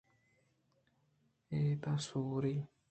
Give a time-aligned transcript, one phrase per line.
[1.51, 2.57] اِدا سواری